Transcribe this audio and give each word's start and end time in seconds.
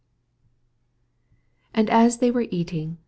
26 1.73 1.79
And 1.79 1.89
as 1.89 2.17
they 2.17 2.31
were 2.31 2.45
eating^. 2.45 2.97